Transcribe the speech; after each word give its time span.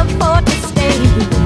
afford 0.00 0.46
to 0.46 0.52
stay. 0.52 1.39